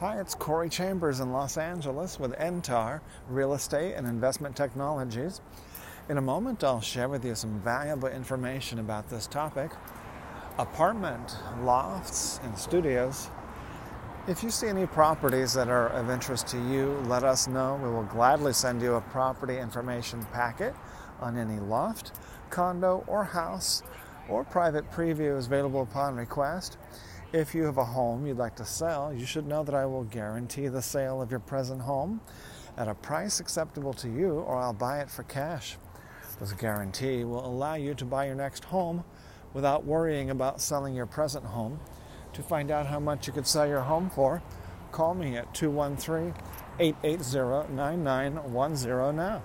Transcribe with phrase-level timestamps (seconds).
[0.00, 5.40] Hi, it's Corey Chambers in Los Angeles with NTAR Real Estate and Investment Technologies.
[6.08, 9.72] In a moment, I'll share with you some valuable information about this topic
[10.56, 13.28] apartment lofts and studios.
[14.28, 17.80] If you see any properties that are of interest to you, let us know.
[17.82, 20.76] We will gladly send you a property information packet
[21.18, 22.12] on any loft,
[22.50, 23.82] condo, or house,
[24.28, 26.78] or private preview is available upon request.
[27.30, 30.04] If you have a home you'd like to sell, you should know that I will
[30.04, 32.22] guarantee the sale of your present home
[32.78, 35.76] at a price acceptable to you, or I'll buy it for cash.
[36.40, 39.04] This guarantee will allow you to buy your next home
[39.52, 41.80] without worrying about selling your present home.
[42.32, 44.42] To find out how much you could sell your home for,
[44.90, 46.32] call me at 213
[46.78, 49.42] 880 9910 now.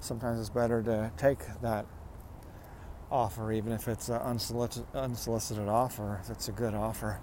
[0.00, 1.86] sometimes it's better to take that
[3.10, 7.18] offer, even if it's an unsolicited, unsolicited offer, if it's a good offer,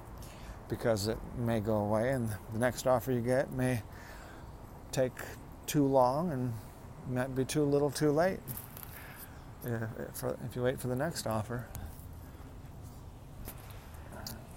[0.68, 3.82] because it may go away and the next offer you get may
[4.92, 5.14] take
[5.68, 6.54] too long and
[7.10, 8.40] might be too little too late
[9.64, 11.66] if you wait for the next offer.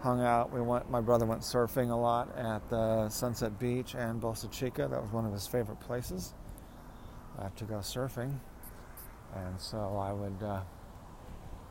[0.00, 0.52] hung out.
[0.52, 0.90] We went.
[0.90, 4.88] My brother went surfing a lot at the Sunset Beach and Bolsa Chica.
[4.90, 6.34] That was one of his favorite places
[7.38, 8.38] uh, to go surfing,
[9.34, 10.60] and so I would uh,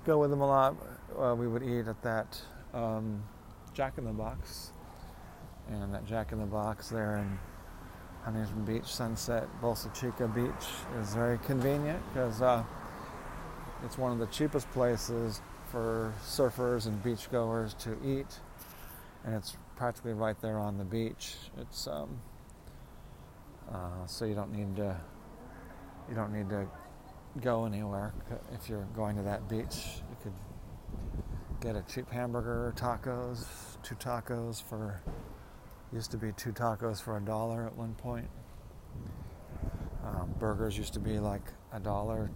[0.06, 0.76] go with them a lot.
[1.18, 2.42] Uh, we would eat at that
[2.74, 3.24] um,
[3.74, 4.72] Jack in the Box,
[5.70, 7.40] and that Jack in the Box there in
[8.24, 10.68] Huntington Beach, Sunset, Bolsa Chica Beach
[11.02, 12.64] is very convenient because uh,
[13.84, 18.40] it's one of the cheapest places for surfers and beachgoers to eat,
[19.26, 21.36] and it's practically right there on the beach.
[21.58, 22.20] It's um,
[23.72, 24.96] uh, so you don't need to
[26.10, 26.68] you don't need to
[27.42, 28.14] go anywhere
[28.54, 30.02] if you're going to that beach.
[30.10, 30.34] You could
[31.62, 33.46] get a cheap hamburger, tacos,
[33.84, 35.02] two tacos for
[35.92, 38.28] used to be two tacos for a dollar at one point.
[40.04, 42.30] Um, burgers used to be like a dollar,